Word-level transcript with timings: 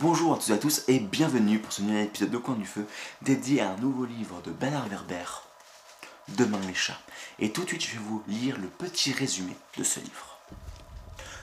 Bonjour 0.00 0.34
à 0.34 0.36
tous 0.36 0.50
et 0.50 0.52
à 0.52 0.58
tous 0.58 0.84
et 0.86 1.00
bienvenue 1.00 1.58
pour 1.58 1.72
ce 1.72 1.82
nouvel 1.82 2.04
épisode 2.04 2.30
de 2.30 2.38
Coin 2.38 2.54
du 2.54 2.64
Feu 2.64 2.86
dédié 3.22 3.60
à 3.60 3.70
un 3.70 3.76
nouveau 3.78 4.04
livre 4.04 4.40
de 4.42 4.52
Bernard 4.52 4.86
Werber, 4.86 5.24
Demain 6.36 6.60
les 6.68 6.74
chats. 6.74 7.00
Et 7.40 7.50
tout 7.50 7.64
de 7.64 7.66
suite 7.66 7.84
je 7.84 7.94
vais 7.94 8.04
vous 8.04 8.22
lire 8.28 8.58
le 8.58 8.68
petit 8.68 9.12
résumé 9.12 9.56
de 9.76 9.82
ce 9.82 9.98
livre. 9.98 10.38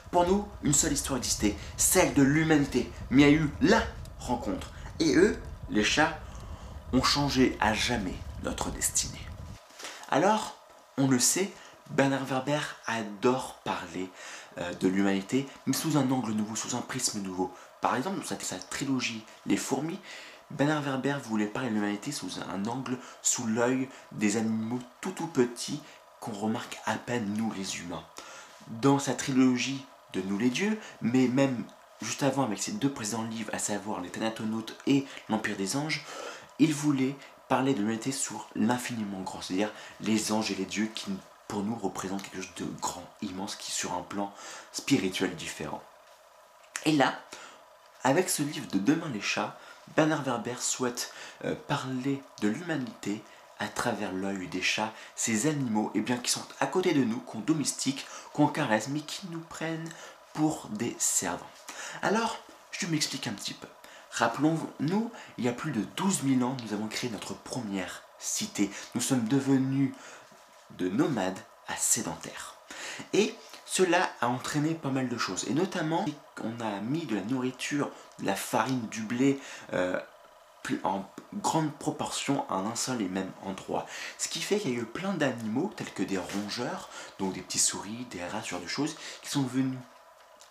Pour 0.10 0.26
nous, 0.26 0.48
une 0.64 0.72
seule 0.72 0.94
histoire 0.94 1.18
existait, 1.18 1.58
celle 1.76 2.14
de 2.14 2.22
l'humanité, 2.22 2.90
mais 3.10 3.24
il 3.24 3.26
y 3.26 3.30
a 3.30 3.34
eu 3.34 3.50
LA 3.60 3.84
rencontre. 4.20 4.72
Et 5.02 5.14
eux, 5.18 5.38
les 5.70 5.84
chats, 5.84 6.18
ont 6.94 7.04
changé 7.04 7.58
à 7.60 7.74
jamais 7.74 8.16
notre 8.44 8.72
destinée. 8.72 9.28
Alors, 10.10 10.56
on 10.98 11.10
le 11.10 11.20
sait, 11.20 11.52
Bernard 11.90 12.24
Werber 12.24 12.62
adore 12.88 13.60
parler 13.66 14.10
euh, 14.60 14.74
de 14.76 14.88
l'humanité, 14.88 15.46
mais 15.66 15.74
sous 15.74 15.98
un 15.98 16.10
angle 16.10 16.32
nouveau, 16.32 16.56
sous 16.56 16.76
un 16.78 16.82
prisme 16.82 17.20
nouveau. 17.20 17.54
Par 17.86 17.96
exemple, 17.96 18.18
dans 18.18 18.40
sa, 18.40 18.56
trilogie 18.58 19.24
Les 19.46 19.58
fourmis, 19.58 20.00
Bernard 20.50 20.82
Werber 20.82 21.18
voulait 21.24 21.46
parler 21.46 21.70
de 21.70 21.76
l'humanité 21.76 22.12
sous 22.12 22.40
un 22.40 22.66
angle, 22.66 22.98
sous 23.22 23.46
l'œil 23.46 23.88
des 24.12 24.38
animaux 24.38 24.80
tout 25.02 25.12
tout 25.12 25.28
petits 25.28 25.80
qu'on 26.20 26.32
remarque 26.32 26.80
à 26.88 26.96
peine 26.96 27.36
nous 27.38 27.54
les 27.54 27.78
humains. 27.78 28.04
Dans 28.82 28.98
sa 28.98 29.14
trilogie 29.14 29.86
de 30.14 30.22
Nous 30.24 30.40
les 30.40 30.50
dieux, 30.50 30.80
mais 31.02 31.28
même 31.28 31.64
juste 32.02 32.24
avant 32.24 32.42
avec 32.42 32.58
ses 32.58 32.72
deux 32.72 32.92
présents 32.92 33.22
livres, 33.22 33.54
à 33.54 33.60
savoir 33.60 34.02
Les 34.02 34.10
Thanatonautes 34.10 34.76
et 34.88 35.06
L'Empire 35.30 35.56
des 35.56 35.78
anges, 35.78 36.04
il 36.58 36.74
voulait 36.74 37.16
parler 37.50 37.76
de 37.76 37.82
l'humanité 37.82 38.12
sur 38.12 38.50
l'infiniment 38.56 39.22
grand, 39.22 39.44
c'est-à-dire 39.44 39.72
les 40.02 40.32
anges 40.32 40.50
et 40.50 40.56
les 40.56 40.66
dieux 40.66 40.90
qui 40.96 41.12
pour 41.48 41.62
nous 41.62 41.76
représentent 41.76 42.24
quelque 42.24 42.42
chose 42.42 42.56
de 42.56 42.66
grand, 42.82 43.08
immense, 43.22 43.56
qui 43.56 43.70
sur 43.70 43.94
un 43.94 44.02
plan 44.02 44.34
spirituel 44.72 45.36
différent. 45.36 45.84
Et 46.86 46.92
là, 46.92 47.20
avec 48.06 48.30
ce 48.30 48.44
livre 48.44 48.68
de 48.68 48.78
Demain 48.78 49.10
les 49.12 49.20
chats, 49.20 49.58
Bernard 49.96 50.22
Werber 50.22 50.58
souhaite 50.60 51.12
euh, 51.44 51.56
parler 51.68 52.22
de 52.40 52.48
l'humanité 52.48 53.24
à 53.58 53.68
travers 53.68 54.14
l'œil 54.14 54.48
des 54.48 54.62
chats, 54.62 54.94
ces 55.16 55.48
animaux 55.48 55.92
eh 55.96 56.02
bien, 56.02 56.18
qui 56.18 56.30
sont 56.30 56.46
à 56.60 56.68
côté 56.68 56.94
de 56.94 57.04
nous, 57.04 57.20
qu'on 57.22 57.40
domestique, 57.40 58.06
qu'on 58.32 58.46
caresse, 58.46 58.90
mais 58.90 59.00
qui 59.00 59.26
nous 59.32 59.40
prennent 59.40 59.90
pour 60.34 60.68
des 60.70 60.96
servants. 61.00 61.50
Alors, 62.04 62.38
je 62.70 62.86
m'explique 62.86 63.26
un 63.26 63.34
petit 63.34 63.56
peu. 63.56 63.68
Rappelons-nous, 64.12 65.12
il 65.40 65.44
y 65.44 65.50
a 65.50 65.54
plus 65.54 65.72
de 65.72 65.82
12 65.98 66.22
000 66.28 66.44
ans, 66.44 66.56
nous 66.64 66.74
avons 66.74 66.88
créé 66.88 67.10
notre 67.10 67.34
première 67.34 68.04
cité. 68.20 68.70
Nous 68.94 69.02
sommes 69.02 69.28
devenus 69.28 69.94
de 70.78 70.90
nomades 70.90 71.40
à 71.68 71.76
sédentaires. 71.76 72.54
Et 73.14 73.34
cela 73.76 74.10
a 74.22 74.30
entraîné 74.30 74.74
pas 74.74 74.90
mal 74.90 75.10
de 75.10 75.18
choses. 75.18 75.44
Et 75.50 75.54
notamment, 75.54 76.06
on 76.42 76.62
a 76.62 76.80
mis 76.80 77.06
de 77.06 77.16
la 77.16 77.24
nourriture, 77.24 77.92
de 78.20 78.26
la 78.26 78.36
farine, 78.36 78.88
du 78.88 79.02
blé 79.02 79.38
euh, 79.74 80.00
en 80.84 81.04
grande 81.34 81.74
proportion 81.74 82.50
à 82.50 82.56
un 82.56 82.76
seul 82.76 83.02
et 83.02 83.10
même 83.10 83.30
endroit. 83.44 83.86
Ce 84.18 84.30
qui 84.30 84.40
fait 84.40 84.60
qu'il 84.60 84.72
y 84.72 84.76
a 84.78 84.80
eu 84.80 84.86
plein 84.86 85.14
d'animaux, 85.14 85.74
tels 85.76 85.92
que 85.92 86.04
des 86.04 86.18
rongeurs, 86.18 86.90
donc 87.20 87.34
des 87.34 87.42
petits 87.42 87.60
souris, 87.60 88.08
des 88.12 88.24
rats, 88.26 88.42
ce 88.42 88.52
genre 88.52 88.62
de 88.62 88.68
choses, 88.68 88.96
qui 89.22 89.30
sont 89.30 89.44
venus 89.44 89.78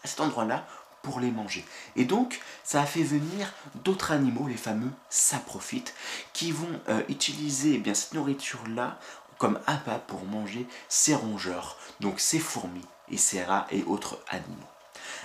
à 0.03 0.09
cet 0.09 0.21
endroit-là 0.21 0.67
pour 1.01 1.19
les 1.19 1.31
manger. 1.31 1.65
Et 1.97 2.05
donc, 2.05 2.41
ça 2.63 2.83
a 2.83 2.87
fait 2.87 3.03
venir 3.03 3.53
d'autres 3.85 4.13
animaux, 4.13 4.49
les 4.49 4.57
fameux 4.57 4.91
saprophytes, 5.09 5.95
qui 6.35 6.53
vont 6.53 6.81
euh, 6.91 7.03
utiliser 7.09 7.75
eh 7.75 7.79
bien, 7.79 7.95
cette 7.95 8.13
nourriture-là 8.13 8.99
comme 9.39 9.61
appât 9.67 9.99
pour 9.99 10.25
manger 10.25 10.67
ces 10.89 11.15
rongeurs, 11.15 11.79
donc 12.01 12.21
ces 12.21 12.39
fourmis 12.39 12.87
et 13.11 13.17
ces 13.17 13.43
rats 13.43 13.67
et 13.71 13.85
autres 13.85 14.19
animaux. 14.29 14.69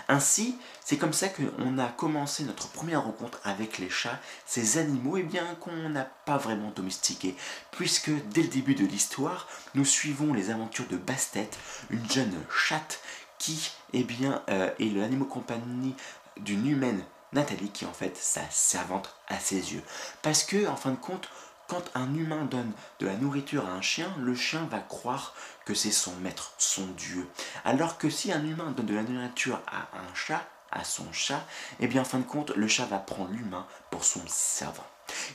Ainsi, 0.08 0.58
c'est 0.84 0.98
comme 0.98 1.14
ça 1.14 1.30
qu'on 1.30 1.78
a 1.78 1.88
commencé 1.88 2.44
notre 2.44 2.68
première 2.70 3.04
rencontre 3.04 3.40
avec 3.44 3.78
les 3.78 3.90
chats, 3.90 4.20
ces 4.46 4.78
animaux 4.78 5.18
eh 5.18 5.24
bien 5.24 5.56
qu'on 5.56 5.90
n'a 5.90 6.06
pas 6.26 6.38
vraiment 6.38 6.72
domestiqués, 6.72 7.36
puisque 7.72 8.10
dès 8.30 8.42
le 8.42 8.48
début 8.48 8.76
de 8.76 8.86
l'histoire, 8.86 9.48
nous 9.76 9.86
suivons 9.86 10.34
les 10.34 10.50
aventures 10.50 10.88
de 10.88 10.98
Bastet, 10.98 11.50
une 11.92 12.10
jeune 12.10 12.34
chatte 12.50 13.02
qui 13.38 13.72
eh 13.94 14.04
bien, 14.04 14.42
euh, 14.50 14.72
est 14.80 14.94
l'animal 14.94 15.28
compagnie 15.28 15.96
d'une 16.38 16.68
humaine, 16.68 17.04
Nathalie, 17.34 17.70
qui 17.70 17.86
est 17.86 17.88
en 17.88 17.94
fait 17.94 18.18
sa 18.18 18.42
servante 18.50 19.16
à 19.28 19.40
ses 19.40 19.74
yeux. 19.74 19.84
Parce 20.22 20.44
que, 20.44 20.68
en 20.68 20.76
fin 20.76 20.92
de 20.92 20.98
compte, 20.98 21.30
quand 21.70 21.84
un 21.96 22.14
humain 22.16 22.46
donne 22.46 22.74
de 23.00 23.06
la 23.06 23.16
nourriture 23.16 23.66
à 23.68 23.72
un 23.72 23.82
chien, 23.82 24.12
le 24.20 24.36
chien 24.36 24.68
va 24.70 24.80
croire 24.80 25.34
que 25.66 25.74
c'est 25.74 25.92
son 25.92 26.16
maître, 26.18 26.54
son 26.58 26.86
dieu. 26.88 27.28
Alors 27.64 27.98
que 27.98 28.10
si 28.10 28.34
un 28.34 28.44
humain 28.44 28.74
donne 28.76 28.88
de 28.88 28.96
la 28.96 29.04
nourriture 29.04 29.62
à 29.68 29.98
un 29.98 30.16
chat, 30.16 30.46
à 30.72 30.84
son 30.84 31.12
chat, 31.14 31.46
eh 31.80 31.88
bien 31.88 32.02
en 32.02 32.06
fin 32.06 32.20
de 32.20 32.24
compte, 32.24 32.52
le 32.56 32.68
chat 32.68 32.86
va 32.86 32.98
prendre 32.98 33.32
l'humain 33.32 33.66
pour 33.92 34.04
son 34.04 34.22
servant. 34.28 34.86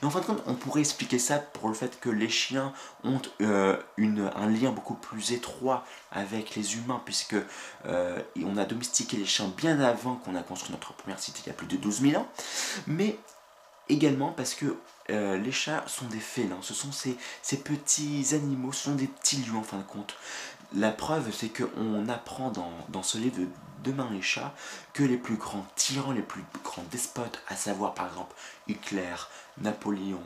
Et 0.03 0.05
en 0.05 0.11
fin 0.11 0.21
de 0.21 0.25
compte, 0.25 0.43
on 0.47 0.55
pourrait 0.55 0.81
expliquer 0.81 1.19
ça 1.19 1.39
pour 1.39 1.69
le 1.69 1.75
fait 1.75 1.99
que 1.99 2.11
les 2.11 2.29
chiens 2.29 2.73
ont 3.03 3.21
euh, 3.41 3.77
un 3.99 4.47
lien 4.47 4.71
beaucoup 4.71 4.95
plus 4.95 5.33
étroit 5.33 5.85
avec 6.13 6.55
les 6.55 6.77
humains, 6.77 7.03
puisque 7.05 7.37
euh, 7.87 8.21
on 8.45 8.57
a 8.57 8.65
domestiqué 8.65 9.17
les 9.17 9.25
chiens 9.25 9.53
bien 9.57 9.81
avant 9.81 10.17
qu'on 10.17 10.37
a 10.37 10.43
construit 10.43 10.73
notre 10.73 10.93
première 10.95 11.19
cité 11.19 11.41
il 11.45 11.49
y 11.49 11.51
a 11.51 11.55
plus 11.55 11.67
de 11.67 11.77
12 11.77 12.03
000 12.03 12.21
ans. 12.21 12.29
Mais 12.87 13.19
également 13.89 14.33
parce 14.33 14.55
que 14.55 14.77
euh, 15.11 15.37
les 15.37 15.53
chats 15.53 15.85
sont 15.87 16.07
des 16.07 16.21
félins, 16.21 16.63
ce 16.63 16.73
sont 16.73 16.93
ces, 16.93 17.17
petits 17.59 18.35
animaux, 18.35 18.73
ce 18.73 18.85
sont 18.85 18.95
des 18.95 19.07
petits 19.07 19.37
lions 19.37 19.59
en 19.59 19.63
fin 19.63 19.79
de 19.79 19.83
compte. 19.83 20.15
La 20.75 20.91
preuve, 20.91 21.31
c'est 21.33 21.51
qu'on 21.51 22.09
apprend 22.09 22.51
dans, 22.51 23.03
ce 23.03 23.19
livre 23.19 23.41
de 23.41 23.49
Demain 23.83 24.09
les 24.11 24.23
chats 24.23 24.55
que 24.95 25.03
les 25.03 25.19
plus 25.19 25.37
grands 25.37 25.67
tyrans, 25.77 26.13
les 26.13 26.23
plus 26.23 26.43
grands 26.65 26.87
despotes, 26.91 27.43
à 27.49 27.55
savoir 27.55 27.93
par 27.93 28.07
exemple 28.07 28.35
Hitler, 28.67 29.15
Napoléon, 29.59 30.23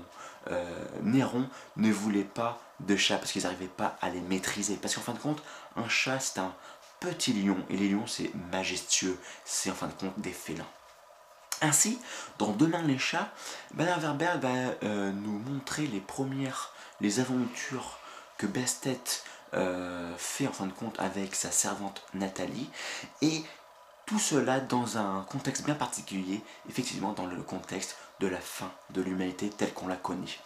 euh, 0.53 0.85
Néron, 1.03 1.49
ne 1.77 1.91
voulaient 1.91 2.23
pas 2.23 2.63
de 2.79 2.95
chats 2.95 3.19
parce 3.19 3.33
qu'ils 3.33 3.43
n'arrivaient 3.43 3.67
pas 3.67 3.99
à 4.01 4.11
les 4.11 4.21
maîtriser. 4.21 4.77
Parce 4.77 4.95
qu'en 4.95 5.01
fin 5.01 5.13
de 5.13 5.19
compte, 5.19 5.43
un 5.75 5.89
chat 5.89 6.21
c'est 6.21 6.39
un 6.39 6.55
petit 7.01 7.33
lion 7.33 7.57
et 7.69 7.77
les 7.77 7.89
lions 7.89 8.07
c'est 8.07 8.31
majestueux, 8.53 9.19
c'est 9.45 9.73
en 9.73 9.75
fin 9.75 9.89
de 9.89 9.95
compte 9.95 10.21
des 10.21 10.31
félins. 10.31 10.65
Ainsi, 11.61 11.99
dans 12.39 12.53
Demain 12.53 12.83
les 12.83 12.99
chats, 12.99 13.33
Bernard 13.75 14.01
Werber 14.01 14.39
va 14.41 14.49
euh, 14.85 15.11
nous 15.13 15.39
montrer 15.39 15.87
les 15.87 16.01
premières, 16.01 16.73
les 17.01 17.21
aventures 17.21 17.99
que 18.37 18.47
Bestet 18.47 19.01
euh, 19.55 20.13
fait 20.17 20.47
en 20.47 20.53
fin 20.53 20.67
de 20.67 20.73
compte 20.73 20.99
avec 21.01 21.35
sa 21.35 21.51
servante 21.51 22.03
Nathalie, 22.15 22.71
et 23.23 23.43
tout 24.07 24.19
cela 24.19 24.61
dans 24.61 24.99
un 24.99 25.27
contexte 25.29 25.65
bien 25.65 25.75
particulier, 25.75 26.43
effectivement 26.69 27.13
dans 27.13 27.27
le 27.27 27.43
contexte 27.43 27.97
de 28.21 28.27
la 28.27 28.41
fin 28.41 28.71
de 28.91 29.03
l'humanité 29.03 29.51
telle 29.51 29.75
qu'on 29.75 29.89
la 29.89 29.97
connaît. 29.97 30.39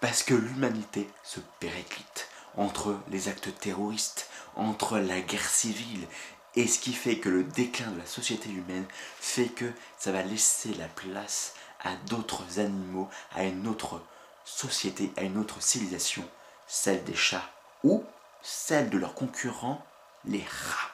Parce 0.00 0.22
que 0.22 0.34
l'humanité 0.34 1.08
se 1.22 1.40
périclite 1.58 2.28
entre 2.56 2.98
les 3.08 3.28
actes 3.28 3.58
terroristes, 3.58 4.28
entre 4.56 4.98
la 4.98 5.20
guerre 5.20 5.48
civile 5.48 6.06
et 6.56 6.66
ce 6.66 6.78
qui 6.78 6.92
fait 6.92 7.18
que 7.18 7.28
le 7.28 7.44
déclin 7.44 7.90
de 7.90 7.98
la 7.98 8.06
société 8.06 8.50
humaine 8.50 8.86
fait 9.20 9.48
que 9.48 9.70
ça 9.98 10.12
va 10.12 10.22
laisser 10.22 10.74
la 10.74 10.88
place 10.88 11.54
à 11.82 11.94
d'autres 12.08 12.58
animaux, 12.58 13.08
à 13.34 13.44
une 13.44 13.66
autre 13.68 14.02
société, 14.44 15.12
à 15.16 15.22
une 15.22 15.38
autre 15.38 15.62
civilisation, 15.62 16.24
celle 16.66 17.04
des 17.04 17.14
chats 17.14 17.48
ou 17.84 18.04
celle 18.42 18.90
de 18.90 18.98
leurs 18.98 19.14
concurrents, 19.14 19.84
les 20.24 20.44
rats. 20.44 20.90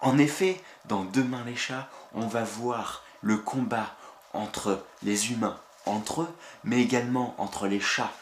En 0.00 0.18
effet, 0.18 0.62
dans 0.84 1.04
Demain 1.04 1.44
les 1.44 1.56
chats, 1.56 1.88
on 2.14 2.26
va 2.26 2.44
voir 2.44 3.02
le 3.22 3.36
combat 3.36 3.96
entre 4.32 4.84
les 5.02 5.32
humains, 5.32 5.58
entre 5.86 6.22
eux, 6.22 6.36
mais 6.64 6.80
également 6.80 7.34
entre 7.38 7.66
les 7.66 7.80
chats 7.80 8.12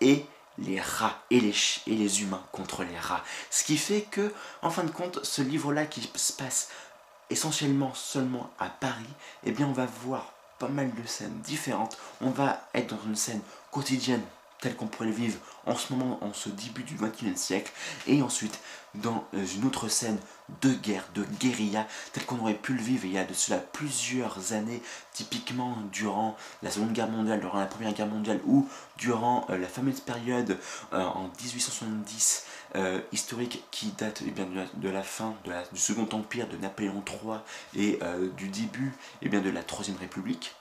et 0.00 0.26
les 0.58 0.80
rats 0.80 1.18
et 1.30 1.40
les, 1.40 1.54
et 1.86 1.94
les 1.94 2.22
humains 2.22 2.44
contre 2.52 2.84
les 2.84 2.98
rats. 2.98 3.24
Ce 3.50 3.64
qui 3.64 3.76
fait 3.76 4.02
que, 4.02 4.32
en 4.62 4.70
fin 4.70 4.84
de 4.84 4.90
compte, 4.90 5.24
ce 5.24 5.42
livre-là 5.42 5.86
qui 5.86 6.08
se 6.14 6.32
passe 6.32 6.68
essentiellement 7.30 7.94
seulement 7.94 8.50
à 8.58 8.68
Paris, 8.68 9.04
eh 9.44 9.52
bien 9.52 9.66
on 9.66 9.72
va 9.72 9.86
voir 9.86 10.32
pas 10.58 10.68
mal 10.68 10.94
de 10.94 11.06
scènes 11.06 11.40
différentes. 11.40 11.96
On 12.20 12.30
va 12.30 12.60
être 12.74 12.94
dans 12.94 13.02
une 13.06 13.16
scène 13.16 13.42
quotidienne 13.70 14.22
tel 14.60 14.76
qu'on 14.76 14.86
pourrait 14.86 15.08
le 15.08 15.14
vivre 15.14 15.38
en 15.66 15.76
ce 15.76 15.92
moment, 15.92 16.18
en 16.22 16.32
ce 16.32 16.48
début 16.48 16.82
du 16.82 16.94
XXIe 16.94 17.36
siècle, 17.36 17.72
et 18.06 18.22
ensuite 18.22 18.58
dans 18.94 19.24
euh, 19.34 19.44
une 19.56 19.64
autre 19.64 19.88
scène 19.88 20.18
de 20.62 20.72
guerre, 20.72 21.04
de 21.14 21.24
guérilla, 21.40 21.86
tel 22.12 22.24
qu'on 22.24 22.38
aurait 22.38 22.54
pu 22.54 22.74
le 22.74 22.82
vivre 22.82 23.04
il 23.04 23.12
y 23.12 23.18
a 23.18 23.24
de 23.24 23.34
cela 23.34 23.58
plusieurs 23.58 24.52
années, 24.52 24.82
typiquement 25.12 25.76
durant 25.90 26.36
la 26.62 26.70
Seconde 26.70 26.92
Guerre 26.92 27.08
mondiale, 27.08 27.40
durant 27.40 27.58
la 27.58 27.66
Première 27.66 27.92
Guerre 27.92 28.06
mondiale, 28.06 28.40
ou 28.46 28.68
durant 28.98 29.46
euh, 29.50 29.58
la 29.58 29.68
fameuse 29.68 30.00
période 30.00 30.58
euh, 30.92 31.02
en 31.02 31.30
1870 31.42 32.46
historique 33.12 33.62
qui 33.70 33.92
date 33.92 34.24
eh 34.26 34.32
bien, 34.32 34.48
de, 34.74 34.88
la, 34.88 35.02
fin 35.04 35.36
du 35.72 35.78
Second 35.78 36.08
Empire 36.10 36.48
de 36.48 36.56
Napoléon 36.56 37.04
III 37.06 37.38
et 37.80 38.00
du 38.36 38.48
début 38.48 38.92
eh 39.22 39.28
bien, 39.28 39.40
de 39.40 39.48
la 39.48 39.62
Troisième 39.62 39.96
République. 39.96 40.56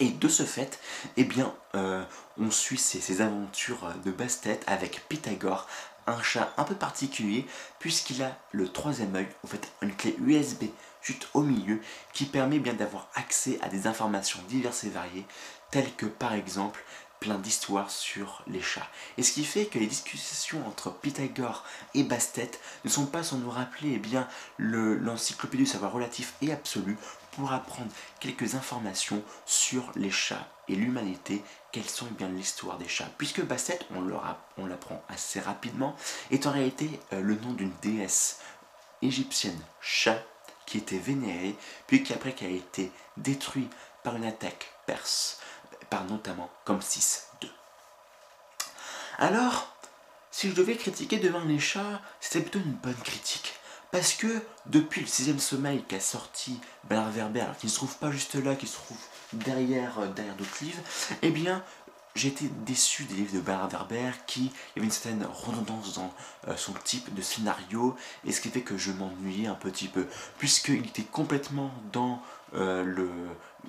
Et 0.00 0.10
de 0.10 0.28
ce 0.28 0.44
fait, 0.44 0.78
eh 1.16 1.26
euh, 1.74 2.04
on 2.38 2.50
suit 2.50 2.78
ces, 2.78 3.20
aventures 3.20 3.92
de 4.04 4.10
basse-tête 4.12 4.62
avec 4.66 5.08
Pythagore, 5.08 5.66
un 6.06 6.22
chat 6.22 6.52
un 6.56 6.64
peu 6.64 6.74
particulier 6.74 7.46
puisqu'il 7.78 8.22
a 8.22 8.38
le 8.52 8.68
troisième 8.68 9.14
œil, 9.16 9.28
en 9.44 9.48
fait 9.48 9.70
une 9.82 9.94
clé 9.94 10.16
USB 10.20 10.64
juste 11.02 11.28
au 11.34 11.42
milieu 11.42 11.80
qui 12.12 12.24
permet 12.24 12.58
bien 12.58 12.74
d'avoir 12.74 13.08
accès 13.14 13.58
à 13.60 13.68
des 13.68 13.86
informations 13.86 14.40
diverses 14.48 14.84
et 14.84 14.90
variées 14.90 15.26
telles 15.70 15.94
que 15.96 16.06
par 16.06 16.32
exemple 16.32 16.82
plein 17.20 17.38
d'histoires 17.38 17.90
sur 17.90 18.42
les 18.46 18.62
chats. 18.62 18.86
Et 19.16 19.22
ce 19.22 19.32
qui 19.32 19.44
fait 19.44 19.66
que 19.66 19.78
les 19.78 19.86
discussions 19.86 20.64
entre 20.66 20.92
Pythagore 20.92 21.64
et 21.94 22.04
Bastet 22.04 22.52
ne 22.84 22.90
sont 22.90 23.06
pas 23.06 23.24
sans 23.24 23.38
nous 23.38 23.50
rappeler 23.50 24.00
eh 24.02 24.18
l'encyclopédie 24.58 25.64
du 25.64 25.68
savoir 25.68 25.92
relatif 25.92 26.34
et 26.42 26.52
absolu 26.52 26.96
pour 27.38 27.52
apprendre 27.52 27.90
quelques 28.18 28.56
informations 28.56 29.22
sur 29.46 29.92
les 29.94 30.10
chats 30.10 30.48
et 30.66 30.74
l'humanité, 30.74 31.44
quelles 31.70 31.88
sont 31.88 32.06
eh 32.10 32.14
bien 32.14 32.28
l'histoire 32.28 32.78
des 32.78 32.88
chats. 32.88 33.08
Puisque 33.16 33.42
Bastet, 33.42 33.78
on 33.94 34.66
l'apprend 34.66 35.04
assez 35.08 35.38
rapidement, 35.38 35.94
est 36.32 36.48
en 36.48 36.50
réalité 36.50 36.98
euh, 37.12 37.20
le 37.20 37.36
nom 37.36 37.52
d'une 37.52 37.72
déesse 37.80 38.40
égyptienne 39.02 39.60
chat 39.80 40.20
qui 40.66 40.78
était 40.78 40.98
vénérée, 40.98 41.56
puis 41.86 42.02
qui 42.02 42.12
après 42.12 42.34
qui 42.34 42.44
a 42.44 42.50
été 42.50 42.90
détruit 43.16 43.68
par 44.02 44.16
une 44.16 44.24
attaque 44.24 44.72
perse 44.86 45.40
par 45.90 46.04
notamment 46.04 46.50
comme 46.64 46.80
6-2. 46.80 47.22
Alors, 49.18 49.76
si 50.32 50.50
je 50.50 50.54
devais 50.54 50.76
critiquer 50.76 51.18
devant 51.18 51.44
les 51.44 51.60
chats, 51.60 52.02
c'était 52.20 52.40
plutôt 52.40 52.58
une 52.58 52.74
bonne 52.74 52.94
critique. 52.96 53.57
Parce 53.90 54.12
que 54.14 54.26
depuis 54.66 55.00
le 55.00 55.06
sixième 55.06 55.38
sommeil 55.38 55.82
qu'a 55.88 56.00
sorti 56.00 56.60
Bernard 56.88 57.12
Werber, 57.12 57.46
qui 57.58 57.66
ne 57.66 57.70
se 57.70 57.76
trouve 57.76 57.96
pas 57.96 58.10
juste 58.10 58.34
là, 58.34 58.54
qui 58.54 58.66
se 58.66 58.76
trouve 58.76 58.98
derrière, 59.32 59.98
euh, 59.98 60.08
derrière 60.08 60.36
d'autres 60.36 60.62
livres, 60.62 60.82
eh 61.22 61.30
bien, 61.30 61.64
j'ai 62.14 62.28
été 62.28 62.50
déçu 62.66 63.04
des 63.04 63.14
livres 63.14 63.34
de 63.34 63.40
Bernard 63.40 63.70
Werber 63.70 64.10
qui 64.26 64.40
il 64.40 64.46
y 64.46 64.78
avait 64.78 64.86
une 64.86 64.90
certaine 64.90 65.24
redondance 65.24 65.94
dans 65.94 66.12
euh, 66.48 66.56
son 66.56 66.72
type 66.72 67.14
de 67.14 67.22
scénario 67.22 67.96
et 68.24 68.32
ce 68.32 68.40
qui 68.40 68.50
fait 68.50 68.60
que 68.62 68.76
je 68.76 68.92
m'ennuyais 68.92 69.46
un 69.46 69.54
petit 69.54 69.88
peu. 69.88 70.06
Puisqu'il 70.36 70.86
était 70.86 71.02
complètement 71.04 71.70
dans 71.92 72.22
euh, 72.54 72.84
le 72.84 73.10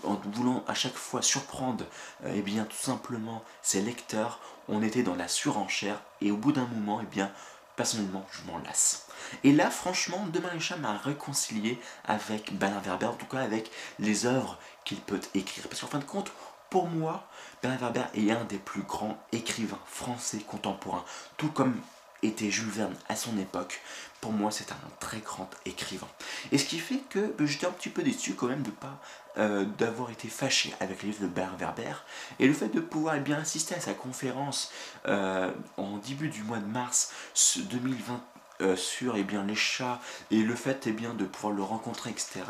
en 0.04 0.16
voulant 0.34 0.64
à 0.68 0.74
chaque 0.74 0.96
fois 0.96 1.22
surprendre 1.22 1.84
eh 2.26 2.42
bien 2.42 2.64
tout 2.64 2.78
simplement 2.78 3.44
ses 3.62 3.82
lecteurs 3.82 4.40
on 4.70 4.82
était 4.82 5.04
dans 5.04 5.16
la 5.16 5.28
surenchère 5.28 6.00
et 6.22 6.32
au 6.32 6.38
bout 6.38 6.52
d'un 6.54 6.68
moment 6.68 7.02
eh 7.02 7.06
bien 7.08 7.32
personnellement 7.80 8.28
je 8.34 8.52
m'en 8.52 8.58
lasse. 8.58 9.08
Et 9.46 9.54
là 9.54 9.72
franchement 9.72 10.28
Demain 10.34 10.50
les 10.54 10.60
chats 10.60 10.76
m'a 10.76 10.98
réconcilié 10.98 11.80
avec 12.04 12.54
Bernard 12.58 12.84
Werber 12.84 13.06
en 13.06 13.14
tout 13.14 13.26
cas 13.26 13.40
avec 13.40 13.72
les 14.00 14.26
œuvres 14.26 14.60
qu'il 14.84 15.00
peut 15.00 15.22
écrire. 15.34 15.66
Parce 15.70 15.80
qu'en 15.80 15.88
fin 15.88 16.00
de 16.00 16.04
compte 16.04 16.30
pour 16.70 16.88
moi, 16.88 17.26
Bernard 17.62 17.80
Werber 17.80 18.04
est 18.16 18.32
un 18.32 18.44
des 18.44 18.58
plus 18.58 18.82
grands 18.82 19.18
écrivains 19.32 19.80
français 19.86 20.40
contemporains, 20.40 21.06
tout 21.38 21.52
comme 21.52 21.80
était 22.24 22.52
Jules 22.52 22.70
Verne 22.70 22.96
à 23.08 23.16
son 23.16 23.38
époque. 23.38 23.82
Pour 24.22 24.34
moi, 24.34 24.52
c'est 24.52 24.72
un 24.72 24.80
très 25.00 25.20
grand 25.20 25.50
écrivain. 25.66 26.08
Et 26.52 26.58
ce 26.58 26.66
qui 26.66 26.80
fait 26.80 27.02
que 27.10 27.34
ben, 27.38 27.48
j'étais 27.48 27.68
un 27.68 27.72
petit 27.72 27.90
peu 27.90 28.04
déçu 28.04 28.34
quand 28.34 28.48
même 28.48 28.64
de 28.64 28.72
pas 28.72 29.00
euh, 29.38 29.64
d'avoir 29.78 30.10
été 30.12 30.28
fâché 30.28 30.74
avec 30.80 31.04
les 31.04 31.10
livres 31.10 31.24
de 31.24 31.28
Bernard 31.28 31.58
Werber 31.58 31.94
et 32.40 32.48
le 32.48 32.54
fait 32.54 32.70
de 32.70 32.82
pouvoir 32.82 33.16
eh 33.16 33.22
bien 33.22 33.38
assister 33.38 33.76
à 33.76 33.80
sa 33.80 33.94
conférence 33.94 34.72
euh, 35.08 35.52
en 35.78 35.98
début 35.98 36.30
du 36.30 36.44
mois 36.44 36.58
de 36.58 36.66
mars 36.66 37.14
2020 37.58 38.22
euh, 38.62 38.76
sur 38.76 39.16
eh 39.16 39.24
bien, 39.24 39.44
les 39.44 39.56
chats 39.56 40.02
et 40.32 40.40
le 40.44 40.56
fait 40.56 40.88
eh 40.88 40.92
bien, 40.92 41.14
de 41.14 41.24
pouvoir 41.24 41.54
le 41.54 41.64
rencontrer, 41.64 42.10
etc. 42.10 42.42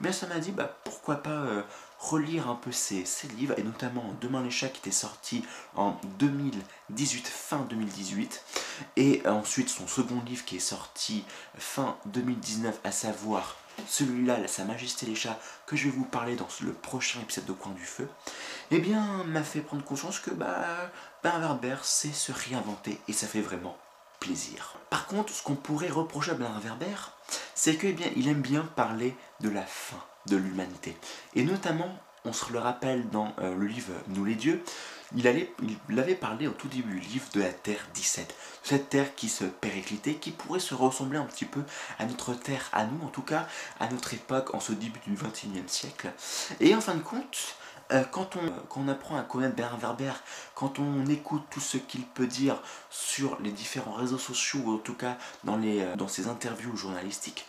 Mais 0.00 0.12
ça 0.12 0.26
m'a 0.26 0.38
dit 0.38 0.52
bah, 0.52 0.78
pourquoi 0.84 1.16
pas 1.16 1.44
relire 2.00 2.48
un 2.48 2.54
peu 2.54 2.72
ses, 2.72 3.04
livres, 3.36 3.54
et 3.58 3.62
notamment 3.62 4.14
Demain 4.20 4.42
les 4.42 4.50
chats 4.50 4.68
qui 4.68 4.78
était 4.78 4.90
sorti 4.90 5.44
en 5.76 6.00
2018, 6.18 7.28
fin 7.28 7.58
2018, 7.68 8.42
et 8.96 9.22
ensuite 9.26 9.68
son 9.68 9.86
second 9.86 10.22
livre 10.26 10.44
qui 10.44 10.56
est 10.56 10.60
sorti 10.60 11.24
fin 11.58 11.96
2019, 12.06 12.80
à 12.84 12.92
savoir 12.92 13.56
celui-là, 13.88 14.46
Sa 14.46 14.64
Majesté 14.64 15.06
les 15.06 15.14
chats, 15.14 15.38
que 15.66 15.76
je 15.76 15.84
vais 15.84 15.90
vous 15.90 16.04
parler 16.04 16.36
dans 16.36 16.48
le 16.60 16.72
prochain 16.72 17.20
épisode 17.20 17.46
de 17.46 17.52
Coin 17.52 17.72
du 17.72 17.84
Feu, 17.84 18.08
eh 18.70 18.78
bien, 18.78 19.24
m'a 19.24 19.42
fait 19.42 19.60
prendre 19.60 19.84
conscience 19.84 20.18
que 20.20 20.30
bah, 20.30 20.66
Bernard 21.22 21.60
Werber 21.60 21.76
sait 21.82 22.12
se 22.12 22.32
réinventer, 22.32 22.98
et 23.08 23.12
ça 23.12 23.26
fait 23.26 23.40
vraiment 23.40 23.76
plaisir. 24.18 24.76
Par 24.90 25.06
contre, 25.06 25.32
ce 25.32 25.42
qu'on 25.42 25.56
pourrait 25.56 25.88
reprocher 25.88 26.32
à 26.32 26.34
Bernard 26.34 26.60
Werber, 26.60 26.96
c'est 27.54 27.76
qu'il 27.76 27.96
eh 28.00 28.12
il 28.16 28.28
aime 28.28 28.42
bien 28.42 28.62
parler 28.62 29.16
de 29.40 29.48
la 29.48 29.62
fin 29.62 30.02
de 30.26 30.36
l'humanité. 30.36 30.96
Et 31.34 31.42
notamment, 31.42 31.98
on 32.24 32.32
se 32.32 32.52
le 32.52 32.58
rappelle 32.58 33.08
dans 33.08 33.32
euh, 33.38 33.54
le 33.54 33.66
livre 33.66 33.94
Nous 34.08 34.24
les 34.24 34.34
dieux, 34.34 34.62
il, 35.16 35.26
avait 35.26 36.14
parlé 36.14 36.46
au 36.46 36.52
tout 36.52 36.68
début 36.68 37.00
du 37.00 37.06
livre 37.08 37.26
de 37.32 37.40
la 37.40 37.52
Terre 37.52 37.86
17. 37.94 38.34
Cette 38.62 38.90
Terre 38.90 39.14
qui 39.14 39.28
se 39.28 39.44
périclitait, 39.44 40.14
qui 40.14 40.30
pourrait 40.30 40.60
se 40.60 40.74
ressembler 40.74 41.18
un 41.18 41.24
petit 41.24 41.44
peu 41.44 41.62
à 41.98 42.04
notre 42.04 42.34
Terre, 42.34 42.68
à 42.72 42.84
nous 42.84 43.04
en 43.04 43.08
tout 43.08 43.22
cas, 43.22 43.46
à 43.80 43.88
notre 43.88 44.14
époque, 44.14 44.54
en 44.54 44.60
ce 44.60 44.72
début 44.72 45.00
du 45.06 45.14
21e 45.14 45.68
siècle. 45.68 46.12
Et 46.60 46.74
en 46.74 46.80
fin 46.80 46.94
de 46.94 47.02
compte, 47.02 47.56
euh, 47.92 48.04
quand, 48.04 48.36
on, 48.76 48.88
apprend 48.88 49.16
à 49.16 49.22
connaître 49.22 49.56
Bernard 49.56 49.80
Werber, 49.80 50.12
quand 50.54 50.78
on 50.78 51.06
écoute 51.06 51.42
tout 51.50 51.60
ce 51.60 51.76
qu'il 51.76 52.04
peut 52.06 52.26
dire 52.28 52.62
sur 52.88 53.40
les 53.40 53.50
différents 53.50 53.92
réseaux 53.92 54.18
sociaux, 54.18 54.60
ou 54.64 54.74
en 54.74 54.78
tout 54.78 54.94
cas 54.94 55.18
dans, 55.42 55.60
euh, 55.60 56.08
ses 56.08 56.28
interviews 56.28 56.76
journalistiques, 56.76 57.46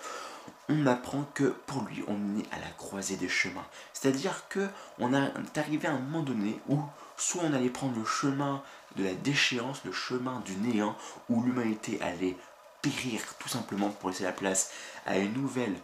on 0.67 0.87
apprend 0.87 1.25
que 1.33 1.55
pour 1.67 1.83
lui, 1.83 2.03
on 2.07 2.39
est 2.39 2.53
à 2.53 2.59
la 2.59 2.71
croisée 2.77 3.17
des 3.17 3.29
chemins. 3.29 3.65
C'est-à-dire 3.93 4.45
que 4.49 4.67
on 4.99 5.13
est 5.13 5.57
arrivé 5.57 5.87
à 5.87 5.91
un 5.91 5.99
moment 5.99 6.23
donné 6.23 6.59
où 6.69 6.79
soit 7.21 7.43
on 7.43 7.53
allait 7.53 7.69
prendre 7.69 7.97
le 7.97 8.05
chemin 8.05 8.63
de 8.95 9.03
la 9.03 9.13
déchéance, 9.13 9.85
le 9.85 9.91
chemin 9.91 10.41
du 10.43 10.55
néant, 10.55 10.95
où 11.29 11.43
l'humanité 11.43 12.01
allait 12.01 12.35
périr 12.81 13.21
tout 13.37 13.47
simplement 13.47 13.89
pour 13.89 14.09
laisser 14.09 14.23
la 14.23 14.31
place 14.31 14.71
à 15.05 15.17
une 15.17 15.33
nouvelle 15.33 15.75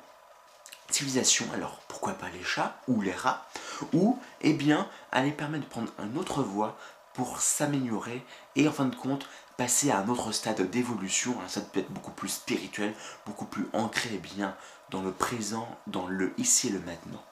civilisation, 0.90 1.46
alors 1.54 1.80
pourquoi 1.88 2.14
pas 2.14 2.30
les 2.30 2.44
chats 2.44 2.80
ou 2.88 3.02
les 3.02 3.12
rats, 3.12 3.46
ou 3.94 4.20
eh 4.42 4.54
bien 4.54 4.90
aller 5.12 5.32
permettre 5.32 5.66
de 5.66 5.70
prendre 5.70 5.92
une 6.00 6.18
autre 6.18 6.42
voie 6.42 6.76
pour 7.14 7.40
s'améliorer 7.40 8.26
et 8.56 8.68
en 8.68 8.72
fin 8.72 8.86
de 8.86 8.96
compte 8.96 9.28
passer 9.58 9.92
à 9.92 10.00
un 10.00 10.08
autre 10.08 10.32
stade 10.32 10.62
d'évolution, 10.70 11.40
un 11.44 11.48
stade 11.48 11.70
peut-être 11.70 11.92
beaucoup 11.92 12.12
plus 12.12 12.30
spirituel, 12.30 12.96
beaucoup 13.26 13.46
plus 13.46 13.68
ancré 13.74 14.10
eh 14.14 14.18
bien 14.18 14.56
dans 14.90 15.02
le 15.02 15.12
présent, 15.12 15.68
dans 15.86 16.08
le 16.08 16.34
ici 16.40 16.68
et 16.68 16.72
le 16.72 16.80
maintenant. 16.80 17.24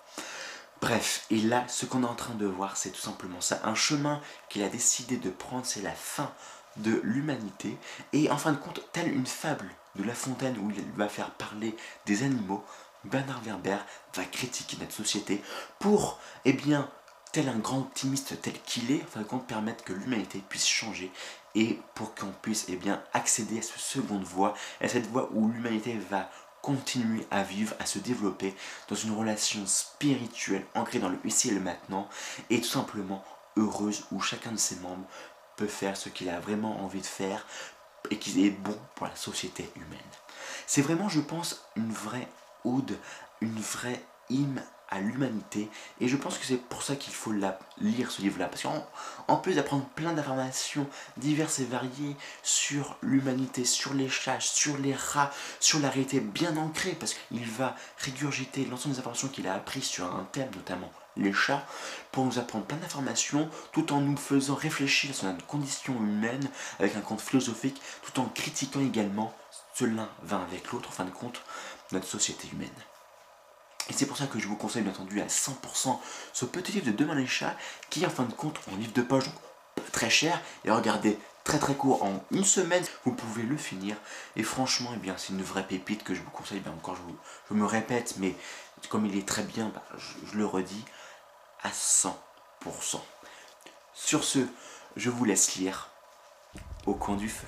Bref, 0.85 1.25
et 1.31 1.37
là, 1.37 1.63
ce 1.67 1.87
qu'on 1.87 2.03
est 2.03 2.07
en 2.07 2.13
train 2.13 2.35
de 2.35 2.45
voir, 2.45 2.77
c'est 2.77 2.91
tout 2.91 3.01
simplement 3.01 3.41
ça. 3.41 3.59
Un 3.63 3.73
chemin 3.73 4.21
qu'il 4.49 4.61
a 4.61 4.69
décidé 4.69 5.17
de 5.17 5.31
prendre, 5.31 5.65
c'est 5.65 5.81
la 5.81 5.89
fin 5.89 6.31
de 6.77 7.01
l'humanité. 7.03 7.75
Et 8.13 8.29
en 8.29 8.37
fin 8.37 8.51
de 8.51 8.57
compte, 8.57 8.87
telle 8.93 9.11
une 9.11 9.25
fable 9.25 9.67
de 9.95 10.03
La 10.03 10.13
Fontaine 10.13 10.55
où 10.59 10.69
il 10.69 10.83
va 10.91 11.09
faire 11.09 11.31
parler 11.31 11.75
des 12.05 12.21
animaux, 12.21 12.63
Bernard 13.03 13.41
Werber 13.41 13.79
va 14.13 14.25
critiquer 14.25 14.77
notre 14.79 14.93
société 14.93 15.41
pour, 15.79 16.19
eh 16.45 16.53
bien, 16.53 16.87
tel 17.31 17.49
un 17.49 17.57
grand 17.57 17.79
optimiste 17.79 18.39
tel 18.43 18.53
qu'il 18.61 18.91
est, 18.91 19.01
en 19.01 19.07
fin 19.07 19.21
de 19.21 19.25
compte, 19.25 19.47
permettre 19.47 19.83
que 19.83 19.93
l'humanité 19.93 20.43
puisse 20.47 20.67
changer 20.67 21.11
et 21.55 21.79
pour 21.95 22.13
qu'on 22.13 22.31
puisse 22.43 22.65
eh 22.67 22.75
bien, 22.75 23.01
accéder 23.13 23.57
à 23.57 23.61
cette 23.63 23.79
seconde 23.79 24.23
voie, 24.23 24.53
à 24.81 24.87
cette 24.87 25.07
voie 25.07 25.29
où 25.33 25.49
l'humanité 25.49 25.97
va 26.11 26.29
continuer 26.65 27.27
à 27.29 27.43
vivre, 27.43 27.75
à 27.79 27.85
se 27.85 27.99
développer 27.99 28.55
dans 28.89 28.95
une 28.95 29.15
relation 29.15 29.67
spirituelle 29.67 30.65
ancrée 30.73 30.97
dans 30.97 31.09
le 31.09 31.19
ici 31.23 31.49
et 31.49 31.53
le 31.53 31.59
maintenant 31.59 32.09
et 32.49 32.59
tout 32.59 32.67
simplement 32.67 33.23
heureuse 33.55 34.05
où 34.11 34.19
chacun 34.19 34.51
de 34.51 34.57
ses 34.57 34.77
membres 34.77 35.05
peut 35.57 35.67
faire 35.67 35.95
ce 35.95 36.09
qu'il 36.09 36.27
a 36.27 36.39
vraiment 36.39 36.83
envie 36.83 37.01
de 37.01 37.05
faire 37.05 37.45
et 38.09 38.17
qui 38.17 38.47
est 38.47 38.49
bon 38.49 38.75
pour 38.95 39.05
la 39.05 39.15
société 39.15 39.69
humaine. 39.75 39.99
C'est 40.65 40.81
vraiment, 40.81 41.07
je 41.07 41.21
pense, 41.21 41.63
une 41.75 41.91
vraie 41.91 42.27
ode, 42.63 42.97
une 43.41 43.59
vraie 43.59 44.03
hymne 44.31 44.63
l'humanité 44.99 45.69
et 45.99 46.07
je 46.07 46.15
pense 46.15 46.37
que 46.37 46.45
c'est 46.45 46.57
pour 46.57 46.83
ça 46.83 46.95
qu'il 46.95 47.13
faut 47.13 47.31
la, 47.31 47.59
lire 47.79 48.11
ce 48.11 48.21
livre 48.21 48.39
là 48.39 48.47
parce 48.47 48.63
qu'en 48.63 49.37
plus 49.37 49.55
d'apprendre 49.55 49.85
plein 49.95 50.13
d'informations 50.13 50.87
diverses 51.17 51.59
et 51.59 51.65
variées 51.65 52.15
sur 52.43 52.97
l'humanité, 53.01 53.65
sur 53.65 53.93
les 53.93 54.09
chats, 54.09 54.39
sur 54.39 54.77
les 54.77 54.93
rats, 54.93 55.31
sur 55.59 55.79
la 55.79 55.89
réalité 55.89 56.19
bien 56.19 56.57
ancrée 56.57 56.95
parce 56.99 57.13
qu'il 57.13 57.45
va 57.45 57.75
régurgiter 57.97 58.65
l'ensemble 58.65 58.95
des 58.95 58.99
informations 58.99 59.27
qu'il 59.27 59.47
a 59.47 59.55
apprises 59.55 59.85
sur 59.85 60.05
un 60.05 60.27
thème 60.31 60.51
notamment 60.55 60.91
les 61.17 61.33
chats 61.33 61.65
pour 62.11 62.25
nous 62.25 62.39
apprendre 62.39 62.65
plein 62.65 62.77
d'informations 62.77 63.49
tout 63.71 63.93
en 63.93 64.01
nous 64.01 64.17
faisant 64.17 64.55
réfléchir 64.55 65.15
sur 65.15 65.27
notre 65.27 65.45
condition 65.45 65.93
humaine 65.93 66.49
avec 66.79 66.95
un 66.95 67.01
compte 67.01 67.21
philosophique 67.21 67.81
tout 68.03 68.19
en 68.19 68.25
critiquant 68.25 68.81
également 68.81 69.33
ce 69.73 69.85
l'un 69.85 70.09
va 70.23 70.41
avec 70.41 70.71
l'autre 70.71 70.89
en 70.89 70.93
fin 70.93 71.05
de 71.05 71.11
compte 71.11 71.41
notre 71.91 72.07
société 72.07 72.47
humaine. 72.51 72.69
Et 73.89 73.93
c'est 73.93 74.05
pour 74.05 74.17
ça 74.17 74.27
que 74.27 74.39
je 74.39 74.47
vous 74.47 74.55
conseille 74.55 74.81
bien 74.83 74.91
entendu 74.91 75.21
à 75.21 75.27
100% 75.27 75.99
ce 76.33 76.45
petit 76.45 76.71
livre 76.71 76.87
de 76.87 76.91
Demain 76.91 77.15
les 77.15 77.27
chats 77.27 77.55
qui 77.89 78.05
en 78.05 78.09
fin 78.09 78.23
de 78.23 78.33
compte 78.33 78.59
en 78.71 78.75
livre 78.75 78.93
de 78.93 79.01
poche 79.01 79.25
donc 79.25 79.91
très 79.91 80.09
cher 80.09 80.41
et 80.63 80.71
regardez 80.71 81.19
très 81.43 81.59
très 81.59 81.75
court 81.75 82.03
en 82.03 82.23
une 82.31 82.45
semaine 82.45 82.83
vous 83.03 83.11
pouvez 83.11 83.43
le 83.43 83.57
finir 83.57 83.95
et 84.35 84.43
franchement 84.43 84.89
eh 84.95 84.97
bien 84.97 85.15
c'est 85.17 85.33
une 85.33 85.43
vraie 85.43 85.67
pépite 85.67 86.03
que 86.03 86.15
je 86.15 86.21
vous 86.21 86.31
conseille 86.31 86.61
bien 86.61 86.71
encore 86.71 86.97
je, 87.49 87.53
me 87.53 87.65
répète 87.65 88.15
mais 88.17 88.35
comme 88.89 89.05
il 89.05 89.17
est 89.17 89.27
très 89.27 89.43
bien 89.43 89.69
bah, 89.69 89.83
je 89.95 90.37
le 90.37 90.45
redis 90.45 90.83
à 91.65 91.69
100%. 91.69 92.13
Sur 93.93 94.23
ce, 94.23 94.39
je 94.95 95.09
vous 95.09 95.25
laisse 95.25 95.55
lire 95.55 95.89
au 96.85 96.93
coin 96.93 97.15
du 97.15 97.27
feu. 97.27 97.47